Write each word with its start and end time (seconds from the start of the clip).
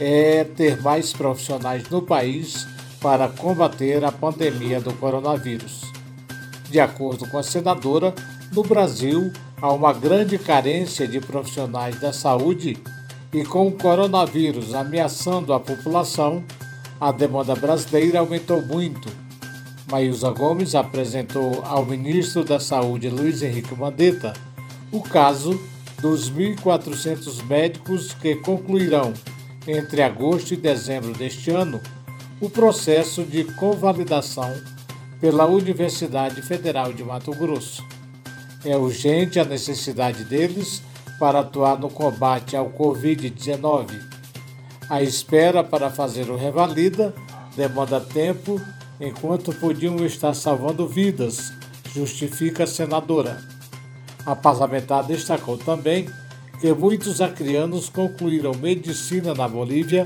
é 0.00 0.44
ter 0.44 0.80
mais 0.80 1.12
profissionais 1.12 1.88
no 1.90 2.00
país 2.00 2.66
para 3.00 3.28
combater 3.28 4.02
a 4.04 4.12
pandemia 4.12 4.80
do 4.80 4.92
coronavírus. 4.94 5.82
De 6.70 6.80
acordo 6.80 7.28
com 7.28 7.38
a 7.38 7.42
senadora, 7.42 8.14
no 8.52 8.62
Brasil 8.62 9.32
há 9.60 9.72
uma 9.72 9.92
grande 9.92 10.38
carência 10.38 11.06
de 11.06 11.20
profissionais 11.20 12.00
da 12.00 12.12
saúde 12.12 12.76
e 13.32 13.44
com 13.44 13.66
o 13.66 13.72
coronavírus 13.72 14.74
ameaçando 14.74 15.52
a 15.52 15.60
população, 15.60 16.42
a 17.00 17.12
demanda 17.12 17.54
brasileira 17.54 18.20
aumentou 18.20 18.62
muito. 18.62 19.08
Maísa 19.90 20.30
Gomes 20.30 20.74
apresentou 20.74 21.62
ao 21.64 21.84
ministro 21.84 22.44
da 22.44 22.60
Saúde, 22.60 23.08
Luiz 23.08 23.42
Henrique 23.42 23.74
Mandetta, 23.74 24.34
o 24.92 25.00
caso 25.00 25.58
dos 26.00 26.30
1.400 26.30 27.42
médicos 27.44 28.12
que 28.14 28.36
concluirão, 28.36 29.12
entre 29.66 30.02
agosto 30.02 30.52
e 30.52 30.56
dezembro 30.56 31.12
deste 31.12 31.50
ano, 31.50 31.80
o 32.40 32.48
processo 32.48 33.24
de 33.24 33.44
convalidação 33.44 34.54
pela 35.20 35.46
Universidade 35.46 36.40
Federal 36.42 36.92
de 36.92 37.02
Mato 37.02 37.32
Grosso. 37.32 37.84
É 38.64 38.76
urgente 38.76 39.38
a 39.38 39.44
necessidade 39.44 40.24
deles 40.24 40.82
para 41.18 41.40
atuar 41.40 41.78
no 41.78 41.88
combate 41.88 42.56
ao 42.56 42.70
Covid-19. 42.70 44.00
A 44.88 45.02
espera 45.02 45.62
para 45.62 45.90
fazer 45.90 46.30
o 46.30 46.36
revalida 46.36 47.14
demanda 47.56 48.00
tempo, 48.00 48.60
enquanto 49.00 49.52
podiam 49.52 50.04
estar 50.04 50.34
salvando 50.34 50.86
vidas, 50.86 51.52
justifica 51.92 52.64
a 52.64 52.66
senadora. 52.66 53.38
A 54.24 54.34
parlamentar 54.34 55.04
destacou 55.04 55.56
também 55.56 56.08
que 56.60 56.72
muitos 56.72 57.20
acrianos 57.20 57.88
concluíram 57.88 58.52
medicina 58.54 59.34
na 59.34 59.48
Bolívia 59.48 60.04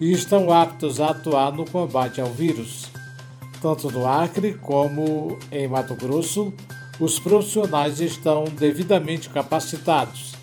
e 0.00 0.12
estão 0.12 0.52
aptos 0.52 1.00
a 1.00 1.10
atuar 1.10 1.52
no 1.52 1.64
combate 1.64 2.20
ao 2.20 2.30
vírus. 2.30 2.90
Tanto 3.62 3.90
no 3.90 4.06
Acre 4.06 4.54
como 4.54 5.38
em 5.50 5.66
Mato 5.66 5.94
Grosso, 5.94 6.52
os 6.98 7.18
profissionais 7.18 8.00
estão 8.00 8.44
devidamente 8.44 9.28
capacitados, 9.28 10.34